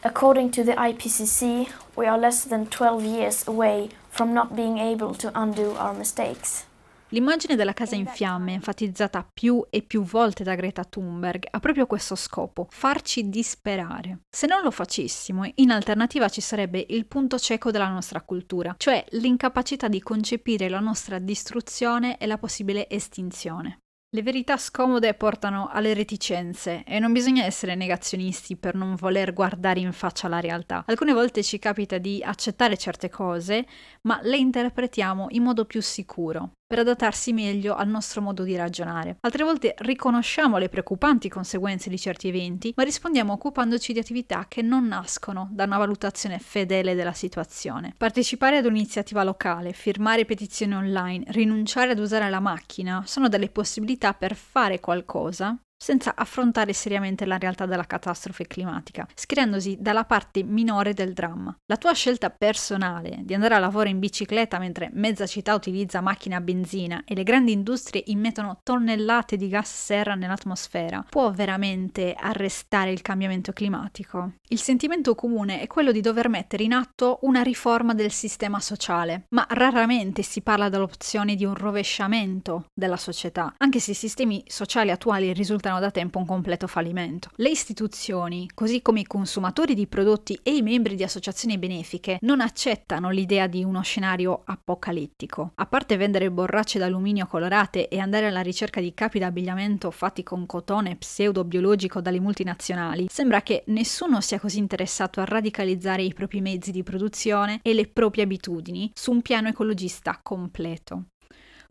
According 0.03 0.51
to 0.51 0.63
the 0.63 0.75
IPCC, 0.77 1.95
we 1.95 2.07
are 2.07 2.21
less 2.21 2.47
than 2.47 2.69
12 2.69 3.03
years 3.03 3.49
away 3.49 3.89
from 4.11 4.35
not 4.35 4.53
being 4.53 4.77
able 4.79 5.17
to 5.17 5.31
undo 5.33 5.75
our 5.79 5.97
mistakes. 5.97 6.69
L'immagine 7.13 7.57
della 7.57 7.73
casa 7.73 7.97
in 7.97 8.07
fiamme, 8.07 8.53
enfatizzata 8.53 9.29
più 9.33 9.67
e 9.69 9.83
più 9.83 10.05
volte 10.05 10.45
da 10.45 10.55
Greta 10.55 10.85
Thunberg, 10.85 11.49
ha 11.51 11.59
proprio 11.59 11.87
questo 11.87 12.15
scopo, 12.15 12.69
farci 12.71 13.29
disperare. 13.29 14.21
Se 14.31 14.47
non 14.47 14.63
lo 14.63 14.71
facessimo, 14.71 15.51
in 15.57 15.73
alternativa 15.73 16.29
ci 16.29 16.41
sarebbe 16.41 16.87
il 16.89 17.07
punto 17.07 17.37
cieco 17.37 17.73
della 17.73 17.89
nostra 17.89 18.21
cultura, 18.21 18.77
cioè 18.79 19.05
l'incapacità 19.11 19.89
di 19.89 20.01
concepire 20.01 20.69
la 20.69 20.79
nostra 20.79 21.19
distruzione 21.19 22.17
e 22.17 22.27
la 22.27 22.39
possibile 22.39 22.89
estinzione. 22.89 23.81
Le 24.13 24.23
verità 24.23 24.57
scomode 24.57 25.15
portano 25.15 25.69
alle 25.69 25.95
reticenze 25.95 26.85
e 26.85 27.01
non 27.01 27.13
bisogna 27.13 27.45
essere 27.45 27.75
negazionisti 27.75 28.57
per 28.57 28.77
non 28.77 28.95
voler 28.95 29.33
guardare 29.33 29.81
in 29.81 29.93
faccia 29.93 30.29
la 30.29 30.39
realtà. 30.39 30.85
Alcune 30.87 31.13
volte 31.13 31.43
ci 31.43 31.59
capita 31.59 31.99
di 31.99 32.23
accettare 32.23 32.77
certe 32.77 33.09
cose, 33.09 33.67
ma 34.03 34.21
le 34.23 34.37
interpretiamo 34.37 35.27
in 35.31 35.43
modo 35.43 35.65
più 35.65 35.83
sicuro 35.83 36.53
per 36.71 36.79
adattarsi 36.79 37.33
meglio 37.33 37.75
al 37.75 37.89
nostro 37.89 38.21
modo 38.21 38.45
di 38.45 38.55
ragionare. 38.55 39.17
Altre 39.23 39.43
volte 39.43 39.75
riconosciamo 39.79 40.57
le 40.57 40.69
preoccupanti 40.69 41.29
conseguenze 41.29 41.91
di 41.91 41.99
certi 41.99 42.29
eventi, 42.29 42.73
ma 42.77 42.85
rispondiamo 42.85 43.33
occupandoci 43.33 43.93
di 43.93 43.99
attività 43.99 44.47
che 44.47 44.63
non 44.63 44.87
nascono 44.87 45.49
da 45.51 45.65
una 45.65 45.79
valutazione 45.79 46.39
fedele 46.39 46.95
della 46.95 47.13
situazione. 47.13 47.95
Partecipare 47.97 48.59
ad 48.59 48.67
un'iniziativa 48.67 49.25
locale, 49.25 49.73
firmare 49.73 50.25
petizioni 50.25 50.77
online, 50.77 51.25
rinunciare 51.31 51.91
ad 51.91 51.99
usare 51.99 52.31
la 52.31 52.39
macchina 52.39 53.03
sono 53.05 53.29
delle 53.29 53.49
possibilità 53.49 54.15
per 54.15 54.37
fare 54.37 54.79
qualcosa 54.79 55.59
senza 55.83 56.13
affrontare 56.15 56.75
seriamente 56.75 57.25
la 57.25 57.39
realtà 57.39 57.65
della 57.65 57.87
catastrofe 57.87 58.47
climatica, 58.47 59.09
scrivendosi 59.15 59.79
dalla 59.81 60.05
parte 60.05 60.43
minore 60.43 60.93
del 60.93 61.15
dramma. 61.15 61.57
La 61.65 61.79
tua 61.79 61.95
scelta 61.95 62.29
personale 62.29 63.21
di 63.23 63.33
andare 63.33 63.55
a 63.55 63.59
lavoro 63.59 63.89
in 63.89 63.99
bicicletta 63.99 64.59
mentre 64.59 64.91
mezza 64.93 65.27
città 65.27 65.55
utilizza 65.55 66.03
macchine 66.03 66.35
a 66.35 66.43
benzina 66.43 67.03
e 67.07 67.15
le 67.15 67.23
grandi 67.23 67.53
industrie 67.53 68.03
immettono 68.07 68.59
tonnellate 68.63 69.39
di 69.39 69.49
gas 69.49 69.73
serra 69.73 70.15
nell'atmosfera 70.15 71.07
può 71.09 71.31
veramente 71.31 72.13
arrestare 72.13 72.93
il 72.93 73.01
cambiamento 73.01 73.53
climatico? 73.53 74.33
Il 74.49 74.61
sentimento 74.61 75.15
comune 75.15 75.61
è 75.61 75.67
quello 75.67 75.93
di 75.93 76.03
dover 76.03 76.29
mettere 76.29 76.63
in 76.63 76.75
atto 76.75 77.21
una 77.23 77.41
riforma 77.41 77.95
del 77.95 78.11
sistema 78.11 78.61
sociale, 78.61 79.25
ma 79.31 79.47
raramente 79.49 80.23
si 80.23 80.43
parla 80.43 80.69
dell'opzione 80.69 81.37
di 81.37 81.47
un 81.47 81.55
rovesciamento 81.55 82.67
della 82.75 82.99
società, 82.99 83.55
anche 83.57 83.81
se 83.81 83.93
i 83.93 83.95
sistemi 83.95 84.43
sociali 84.47 84.91
attuali 84.91 85.33
risultano 85.33 85.70
rischiano 85.71 85.81
da 85.81 85.91
tempo 85.91 86.19
un 86.19 86.27
completo 86.27 86.67
fallimento. 86.67 87.31
Le 87.37 87.51
istituzioni, 87.51 88.51
così 88.53 88.83
come 88.83 89.01
i 89.01 89.07
consumatori 89.07 89.75
di 89.75 89.87
prodotti 89.87 90.39
e 90.43 90.57
i 90.57 90.63
membri 90.63 90.97
di 90.97 91.05
associazioni 91.05 91.59
benefiche, 91.59 92.19
non 92.23 92.41
accettano 92.41 93.11
l'idea 93.11 93.47
di 93.47 93.63
uno 93.63 93.83
scenario 93.83 94.43
apocalittico. 94.45 95.53
A 95.55 95.67
parte 95.67 95.97
vendere 95.97 96.31
borracce 96.31 96.79
d'alluminio 96.79 97.27
colorate 97.27 97.89
e 97.89 97.99
andare 97.99 98.27
alla 98.27 98.41
ricerca 98.41 98.81
di 98.81 98.93
capi 98.95 99.19
d'abbigliamento 99.19 99.91
fatti 99.91 100.23
con 100.23 100.47
cotone 100.47 100.97
pseudo-biologico 100.97 102.01
dalle 102.01 102.21
multinazionali, 102.21 103.07
sembra 103.09 103.43
che 103.43 103.63
nessuno 103.67 104.21
sia 104.21 104.41
così 104.41 104.59
interessato 104.59 105.21
a 105.21 105.25
radicalizzare 105.25 106.03
i 106.03 106.13
propri 106.13 106.41
mezzi 106.41 106.73
di 106.73 106.83
produzione 106.83 107.61
e 107.63 107.75
le 107.75 107.87
proprie 107.87 108.25
abitudini 108.25 108.91
su 108.95 109.13
un 109.13 109.23
piano 109.23 109.49
ecologista 109.49 110.19
completo. 110.23 111.05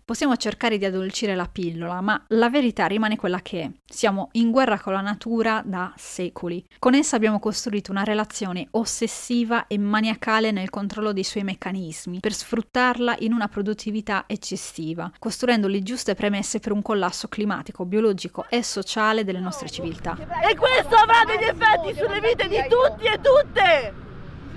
Possiamo 0.09 0.37
cercare 0.37 0.79
di 0.79 0.85
addolcire 0.85 1.35
la 1.35 1.45
pillola, 1.45 2.01
ma 2.01 2.19
la 2.29 2.49
verità 2.49 2.87
rimane 2.87 3.15
quella 3.15 3.41
che 3.43 3.61
è. 3.61 3.69
Siamo 3.85 4.29
in 4.31 4.49
guerra 4.49 4.79
con 4.79 4.93
la 4.93 5.01
natura 5.01 5.61
da 5.63 5.93
secoli. 5.97 6.65
Con 6.79 6.95
essa 6.95 7.15
abbiamo 7.15 7.37
costruito 7.37 7.91
una 7.91 8.01
relazione 8.01 8.69
ossessiva 8.71 9.67
e 9.67 9.77
maniacale 9.77 10.49
nel 10.49 10.71
controllo 10.71 11.13
dei 11.13 11.23
suoi 11.23 11.43
meccanismi, 11.43 12.21
per 12.21 12.33
sfruttarla 12.33 13.17
in 13.19 13.33
una 13.33 13.49
produttività 13.49 14.23
eccessiva, 14.25 15.11
costruendo 15.19 15.67
le 15.67 15.83
giuste 15.83 16.15
premesse 16.15 16.57
per 16.57 16.71
un 16.71 16.81
collasso 16.81 17.27
climatico, 17.27 17.85
biologico 17.85 18.47
e 18.49 18.63
sociale 18.63 19.23
delle 19.23 19.39
nostre 19.39 19.69
civiltà. 19.69 20.17
E 20.41 20.55
questo 20.55 20.95
avrà 20.95 21.23
degli 21.23 21.43
effetti 21.43 21.93
sulle 21.95 22.19
vite 22.19 22.47
di 22.47 22.57
tutti 22.67 23.05
e 23.05 23.19
tutte! 23.21 24.07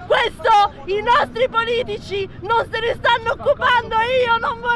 Questo 0.06 0.50
i 0.87 1.00
nostri 1.00 1.49
politici 1.49 2.28
non 2.40 2.66
se 2.71 2.80
ne 2.80 2.94
stanno 2.99 3.32
occupando 3.32 3.99
e 4.00 4.25
io 4.25 4.37
non 4.38 4.59
qua! 4.61 4.72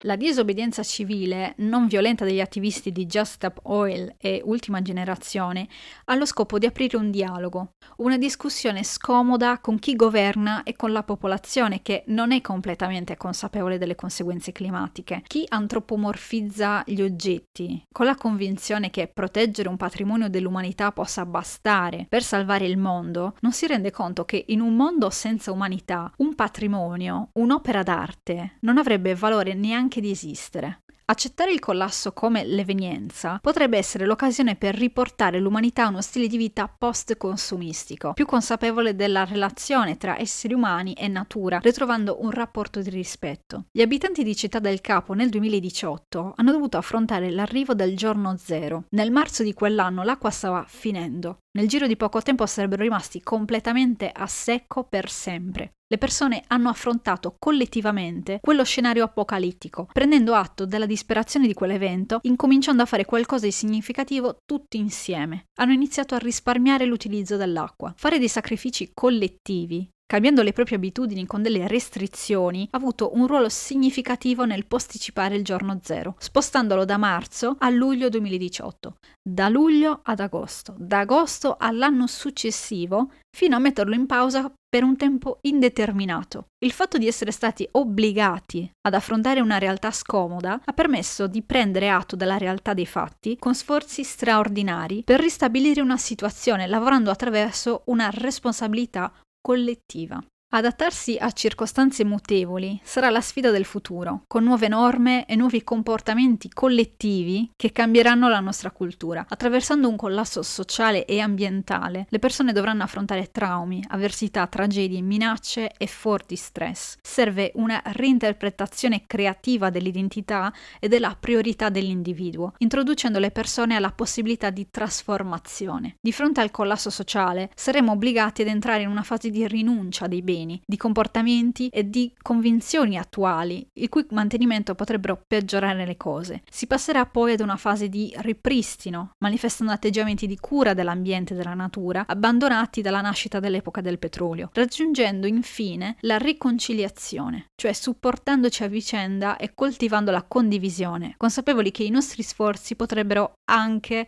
La 0.00 0.16
disobbedienza 0.16 0.82
civile 0.82 1.54
non 1.58 1.86
violenta 1.86 2.26
degli 2.26 2.42
attivisti 2.42 2.92
di 2.92 3.06
Just 3.06 3.32
Stop 3.32 3.60
Oil 3.62 4.14
e 4.18 4.42
Ultima 4.44 4.82
Generazione 4.82 5.66
ha 6.04 6.14
lo 6.16 6.26
scopo 6.26 6.58
di 6.58 6.66
aprire 6.66 6.98
un 6.98 7.10
dialogo, 7.10 7.76
una 7.96 8.18
discussione 8.18 8.84
scomoda 8.84 9.58
con 9.58 9.78
chi 9.78 9.96
governa 9.96 10.64
e 10.64 10.76
con 10.76 10.92
la 10.92 11.02
popolazione 11.02 11.80
che 11.80 12.04
non 12.08 12.32
è 12.32 12.42
completamente 12.42 13.16
consapevole 13.16 13.78
delle 13.78 13.94
conseguenze 13.94 14.52
climatiche. 14.52 15.22
Chi 15.26 15.46
antropomorfizza 15.48 16.82
gli 16.84 17.00
oggetti 17.00 17.82
con 17.90 18.04
la 18.04 18.16
convinzione 18.16 18.90
che 18.90 19.08
proteggere 19.08 19.70
un 19.70 19.78
patrimonio 19.78 20.28
dell'umanità 20.28 20.92
possa 20.92 21.24
bastare 21.24 22.04
per 22.06 22.22
salvare 22.22 22.66
il 22.66 22.76
mondo, 22.76 23.34
non 23.40 23.52
si 23.52 23.66
rende 23.66 23.90
conto 23.90 24.26
che 24.26 24.44
in 24.48 24.60
un 24.60 24.76
mondo 24.76 25.08
senza 25.08 25.52
umanità 25.52 26.12
un 26.18 26.34
patrimonio, 26.34 27.30
un'opera 27.32 27.82
d'arte, 27.82 28.58
non 28.60 28.76
avrebbe 28.76 29.14
valore 29.14 29.54
neanche 29.54 29.84
anche 29.86 30.00
di 30.00 30.10
esistere. 30.10 30.82
Accettare 31.08 31.52
il 31.52 31.60
collasso 31.60 32.12
come 32.12 32.44
l'evenienza 32.44 33.38
potrebbe 33.40 33.78
essere 33.78 34.06
l'occasione 34.06 34.56
per 34.56 34.74
riportare 34.74 35.38
l'umanità 35.38 35.84
a 35.84 35.88
uno 35.90 36.00
stile 36.00 36.26
di 36.26 36.36
vita 36.36 36.66
post-consumistico, 36.66 38.12
più 38.12 38.26
consapevole 38.26 38.96
della 38.96 39.24
relazione 39.24 39.96
tra 39.98 40.18
esseri 40.18 40.52
umani 40.52 40.94
e 40.94 41.06
natura, 41.06 41.60
ritrovando 41.62 42.20
un 42.22 42.32
rapporto 42.32 42.82
di 42.82 42.90
rispetto. 42.90 43.66
Gli 43.70 43.82
abitanti 43.82 44.24
di 44.24 44.34
Città 44.34 44.58
del 44.58 44.80
Capo 44.80 45.12
nel 45.12 45.28
2018 45.28 46.32
hanno 46.34 46.50
dovuto 46.50 46.76
affrontare 46.76 47.30
l'arrivo 47.30 47.72
del 47.74 47.96
giorno 47.96 48.36
zero. 48.36 48.86
Nel 48.90 49.12
marzo 49.12 49.44
di 49.44 49.54
quell'anno 49.54 50.02
l'acqua 50.02 50.30
stava 50.30 50.64
finendo. 50.66 51.38
Nel 51.56 51.68
giro 51.68 51.86
di 51.86 51.96
poco 51.96 52.20
tempo 52.20 52.44
sarebbero 52.46 52.82
rimasti 52.82 53.22
completamente 53.22 54.10
a 54.12 54.26
secco 54.26 54.82
per 54.82 55.08
sempre. 55.08 55.74
Le 55.88 55.98
persone 55.98 56.42
hanno 56.48 56.68
affrontato 56.68 57.36
collettivamente 57.38 58.40
quello 58.40 58.64
scenario 58.64 59.04
apocalittico, 59.04 59.88
prendendo 59.92 60.34
atto 60.34 60.66
della 60.66 60.84
disperazione 60.84 61.46
di 61.46 61.54
quell'evento, 61.54 62.18
incominciando 62.22 62.82
a 62.82 62.86
fare 62.86 63.04
qualcosa 63.04 63.46
di 63.46 63.52
significativo 63.52 64.38
tutti 64.44 64.78
insieme. 64.78 65.46
Hanno 65.60 65.72
iniziato 65.72 66.16
a 66.16 66.18
risparmiare 66.18 66.86
l'utilizzo 66.86 67.36
dell'acqua. 67.36 67.94
Fare 67.96 68.18
dei 68.18 68.28
sacrifici 68.28 68.90
collettivi 68.92 69.88
cambiando 70.06 70.42
le 70.42 70.52
proprie 70.52 70.76
abitudini 70.76 71.26
con 71.26 71.42
delle 71.42 71.66
restrizioni, 71.66 72.68
ha 72.70 72.76
avuto 72.76 73.10
un 73.14 73.26
ruolo 73.26 73.48
significativo 73.48 74.44
nel 74.44 74.66
posticipare 74.66 75.34
il 75.34 75.44
giorno 75.44 75.80
zero, 75.82 76.14
spostandolo 76.18 76.84
da 76.84 76.96
marzo 76.96 77.56
a 77.58 77.68
luglio 77.70 78.08
2018, 78.08 78.96
da 79.28 79.48
luglio 79.48 80.00
ad 80.04 80.20
agosto, 80.20 80.74
da 80.78 81.00
agosto 81.00 81.56
all'anno 81.58 82.06
successivo, 82.06 83.10
fino 83.36 83.56
a 83.56 83.58
metterlo 83.58 83.94
in 83.94 84.06
pausa 84.06 84.50
per 84.68 84.82
un 84.82 84.96
tempo 84.96 85.38
indeterminato. 85.42 86.46
Il 86.62 86.72
fatto 86.72 86.98
di 86.98 87.06
essere 87.06 87.30
stati 87.30 87.68
obbligati 87.72 88.70
ad 88.82 88.94
affrontare 88.94 89.40
una 89.40 89.58
realtà 89.58 89.90
scomoda 89.90 90.60
ha 90.64 90.72
permesso 90.72 91.26
di 91.26 91.42
prendere 91.42 91.88
atto 91.88 92.16
della 92.16 92.36
realtà 92.36 92.74
dei 92.74 92.86
fatti 92.86 93.36
con 93.38 93.54
sforzi 93.54 94.04
straordinari 94.04 95.02
per 95.04 95.20
ristabilire 95.20 95.80
una 95.80 95.96
situazione 95.96 96.66
lavorando 96.66 97.10
attraverso 97.10 97.82
una 97.86 98.10
responsabilità 98.10 99.12
collettiva. 99.46 100.20
Adattarsi 100.56 101.18
a 101.20 101.32
circostanze 101.32 102.02
mutevoli 102.02 102.80
sarà 102.82 103.10
la 103.10 103.20
sfida 103.20 103.50
del 103.50 103.66
futuro, 103.66 104.22
con 104.26 104.42
nuove 104.42 104.68
norme 104.68 105.26
e 105.26 105.36
nuovi 105.36 105.62
comportamenti 105.62 106.48
collettivi 106.48 107.50
che 107.54 107.72
cambieranno 107.72 108.26
la 108.30 108.40
nostra 108.40 108.70
cultura. 108.70 109.26
Attraversando 109.28 109.86
un 109.86 109.96
collasso 109.96 110.42
sociale 110.42 111.04
e 111.04 111.20
ambientale, 111.20 112.06
le 112.08 112.18
persone 112.18 112.54
dovranno 112.54 112.84
affrontare 112.84 113.30
traumi, 113.30 113.84
avversità, 113.88 114.46
tragedie, 114.46 115.02
minacce 115.02 115.72
e 115.76 115.86
forti 115.86 116.36
stress. 116.36 116.96
Serve 117.02 117.52
una 117.56 117.82
reinterpretazione 117.84 119.04
creativa 119.06 119.68
dell'identità 119.68 120.50
e 120.80 120.88
della 120.88 121.14
priorità 121.20 121.68
dell'individuo, 121.68 122.54
introducendo 122.60 123.18
le 123.18 123.30
persone 123.30 123.76
alla 123.76 123.92
possibilità 123.92 124.48
di 124.48 124.70
trasformazione. 124.70 125.96
Di 126.00 126.12
fronte 126.12 126.40
al 126.40 126.50
collasso 126.50 126.88
sociale, 126.88 127.50
saremo 127.54 127.92
obbligati 127.92 128.40
ad 128.40 128.48
entrare 128.48 128.84
in 128.84 128.88
una 128.88 129.02
fase 129.02 129.28
di 129.28 129.46
rinuncia 129.46 130.06
dei 130.06 130.22
beni 130.22 130.44
beni, 130.46 130.62
di 130.64 130.76
comportamenti 130.76 131.68
e 131.68 131.90
di 131.90 132.14
convinzioni 132.22 132.96
attuali, 132.96 133.68
il 133.74 133.88
cui 133.88 134.06
mantenimento 134.10 134.74
potrebbero 134.74 135.20
peggiorare 135.26 135.84
le 135.84 135.96
cose. 135.96 136.42
Si 136.48 136.66
passerà 136.66 137.04
poi 137.04 137.32
ad 137.32 137.40
una 137.40 137.56
fase 137.56 137.88
di 137.88 138.14
ripristino, 138.18 139.10
manifestando 139.18 139.72
atteggiamenti 139.72 140.26
di 140.26 140.38
cura 140.38 140.72
dell'ambiente 140.72 141.34
e 141.34 141.36
della 141.36 141.54
natura, 141.54 142.04
abbandonati 142.06 142.80
dalla 142.80 143.00
nascita 143.00 143.40
dell'epoca 143.40 143.80
del 143.80 143.98
petrolio, 143.98 144.50
raggiungendo 144.52 145.26
infine 145.26 145.96
la 146.00 146.16
riconciliazione, 146.16 147.46
cioè 147.56 147.72
supportandoci 147.72 148.62
a 148.62 148.68
vicenda 148.68 149.36
e 149.36 149.52
coltivando 149.54 150.10
la 150.10 150.22
condivisione, 150.22 151.14
consapevoli 151.16 151.72
che 151.72 151.82
i 151.82 151.90
nostri 151.90 152.22
sforzi 152.22 152.76
potrebbero 152.76 153.32
anche 153.50 154.06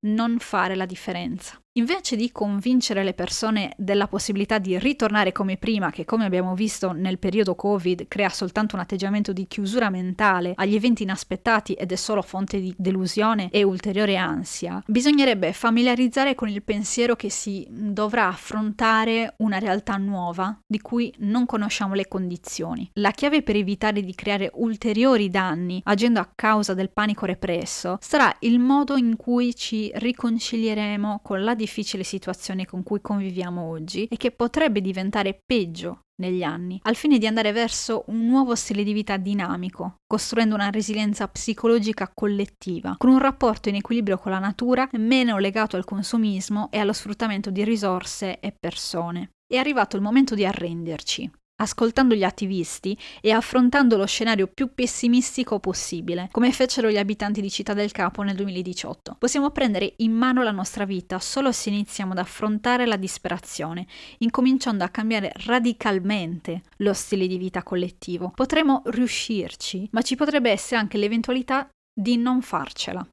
non 0.00 0.38
fare 0.38 0.76
la 0.76 0.86
differenza. 0.86 1.60
Invece 1.78 2.16
di 2.16 2.32
convincere 2.32 3.04
le 3.04 3.14
persone 3.14 3.72
della 3.76 4.08
possibilità 4.08 4.58
di 4.58 4.76
ritornare 4.80 5.30
come 5.30 5.56
prima, 5.56 5.92
che 5.92 6.04
come 6.04 6.24
abbiamo 6.24 6.56
visto 6.56 6.90
nel 6.90 7.20
periodo 7.20 7.54
Covid 7.54 8.08
crea 8.08 8.30
soltanto 8.30 8.74
un 8.74 8.80
atteggiamento 8.80 9.32
di 9.32 9.46
chiusura 9.46 9.88
mentale 9.88 10.54
agli 10.56 10.74
eventi 10.74 11.04
inaspettati 11.04 11.74
ed 11.74 11.92
è 11.92 11.94
solo 11.94 12.20
fonte 12.22 12.58
di 12.58 12.74
delusione 12.76 13.48
e 13.52 13.62
ulteriore 13.62 14.16
ansia, 14.16 14.82
bisognerebbe 14.88 15.52
familiarizzare 15.52 16.34
con 16.34 16.48
il 16.48 16.64
pensiero 16.64 17.14
che 17.14 17.30
si 17.30 17.64
dovrà 17.70 18.26
affrontare 18.26 19.34
una 19.36 19.60
realtà 19.60 19.96
nuova 19.98 20.60
di 20.66 20.80
cui 20.80 21.14
non 21.18 21.46
conosciamo 21.46 21.94
le 21.94 22.08
condizioni. 22.08 22.90
La 22.94 23.12
chiave 23.12 23.42
per 23.42 23.54
evitare 23.54 24.02
di 24.02 24.16
creare 24.16 24.50
ulteriori 24.54 25.30
danni 25.30 25.80
agendo 25.84 26.18
a 26.18 26.28
causa 26.34 26.74
del 26.74 26.90
panico 26.90 27.24
represso 27.24 27.98
sarà 28.00 28.34
il 28.40 28.58
modo 28.58 28.96
in 28.96 29.14
cui 29.14 29.54
ci 29.54 29.92
riconcilieremo 29.94 31.20
con 31.22 31.44
la 31.44 31.54
difficoltà 31.54 31.66
difficile 31.68 32.02
situazione 32.02 32.64
con 32.64 32.82
cui 32.82 33.02
conviviamo 33.02 33.60
oggi 33.60 34.06
e 34.06 34.16
che 34.16 34.30
potrebbe 34.30 34.80
diventare 34.80 35.38
peggio 35.44 36.04
negli 36.18 36.42
anni, 36.42 36.80
al 36.84 36.96
fine 36.96 37.18
di 37.18 37.26
andare 37.26 37.52
verso 37.52 38.04
un 38.06 38.26
nuovo 38.26 38.54
stile 38.54 38.82
di 38.82 38.92
vita 38.92 39.18
dinamico, 39.18 39.96
costruendo 40.06 40.54
una 40.54 40.70
resilienza 40.70 41.28
psicologica 41.28 42.10
collettiva, 42.12 42.94
con 42.96 43.10
un 43.10 43.18
rapporto 43.18 43.68
in 43.68 43.76
equilibrio 43.76 44.18
con 44.18 44.32
la 44.32 44.38
natura 44.38 44.88
meno 44.92 45.38
legato 45.38 45.76
al 45.76 45.84
consumismo 45.84 46.70
e 46.72 46.78
allo 46.78 46.94
sfruttamento 46.94 47.50
di 47.50 47.62
risorse 47.62 48.40
e 48.40 48.52
persone. 48.58 49.30
È 49.46 49.56
arrivato 49.56 49.96
il 49.96 50.02
momento 50.02 50.34
di 50.34 50.44
arrenderci, 50.44 51.30
ascoltando 51.60 52.14
gli 52.14 52.24
attivisti 52.24 52.96
e 53.20 53.30
affrontando 53.32 53.96
lo 53.96 54.06
scenario 54.06 54.46
più 54.46 54.74
pessimistico 54.74 55.58
possibile, 55.58 56.28
come 56.30 56.52
fecero 56.52 56.90
gli 56.90 56.98
abitanti 56.98 57.40
di 57.40 57.50
Città 57.50 57.74
del 57.74 57.92
Capo 57.92 58.22
nel 58.22 58.36
2018. 58.36 59.16
Possiamo 59.18 59.50
prendere 59.50 59.94
in 59.98 60.12
mano 60.12 60.42
la 60.42 60.50
nostra 60.50 60.84
vita 60.84 61.18
solo 61.18 61.52
se 61.52 61.70
iniziamo 61.70 62.12
ad 62.12 62.18
affrontare 62.18 62.86
la 62.86 62.96
disperazione, 62.96 63.86
incominciando 64.18 64.84
a 64.84 64.88
cambiare 64.88 65.32
radicalmente 65.46 66.62
lo 66.78 66.92
stile 66.92 67.26
di 67.26 67.38
vita 67.38 67.62
collettivo. 67.62 68.32
Potremo 68.34 68.82
riuscirci, 68.86 69.88
ma 69.92 70.02
ci 70.02 70.16
potrebbe 70.16 70.50
essere 70.50 70.80
anche 70.80 70.98
l'eventualità 70.98 71.68
di 71.92 72.16
non 72.16 72.42
farcela. 72.42 73.06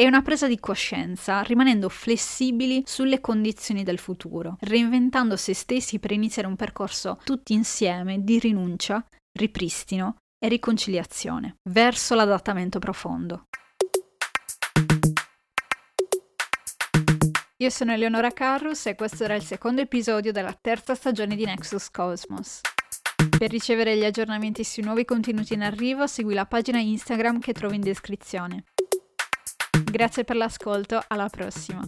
È 0.00 0.06
una 0.06 0.22
presa 0.22 0.46
di 0.46 0.60
coscienza, 0.60 1.40
rimanendo 1.40 1.88
flessibili 1.88 2.84
sulle 2.86 3.20
condizioni 3.20 3.82
del 3.82 3.98
futuro, 3.98 4.56
reinventando 4.60 5.36
se 5.36 5.54
stessi 5.54 5.98
per 5.98 6.12
iniziare 6.12 6.46
un 6.46 6.54
percorso 6.54 7.18
tutti 7.24 7.52
insieme 7.52 8.22
di 8.22 8.38
rinuncia, 8.38 9.04
ripristino 9.36 10.18
e 10.38 10.46
riconciliazione 10.46 11.56
verso 11.68 12.14
l'adattamento 12.14 12.78
profondo. 12.78 13.46
Io 17.56 17.68
sono 17.68 17.92
Eleonora 17.92 18.30
Carrus 18.30 18.86
e 18.86 18.94
questo 18.94 19.24
era 19.24 19.34
il 19.34 19.42
secondo 19.42 19.80
episodio 19.80 20.30
della 20.30 20.56
terza 20.60 20.94
stagione 20.94 21.34
di 21.34 21.44
Nexus 21.44 21.90
Cosmos. 21.90 22.60
Per 23.36 23.50
ricevere 23.50 23.96
gli 23.96 24.04
aggiornamenti 24.04 24.62
sui 24.62 24.84
nuovi 24.84 25.04
contenuti 25.04 25.54
in 25.54 25.62
arrivo, 25.62 26.06
segui 26.06 26.34
la 26.34 26.46
pagina 26.46 26.78
Instagram 26.78 27.40
che 27.40 27.52
trovi 27.52 27.74
in 27.74 27.80
descrizione. 27.80 28.62
Grazie 29.84 30.24
per 30.24 30.36
l'ascolto, 30.36 31.02
alla 31.08 31.28
prossima. 31.28 31.80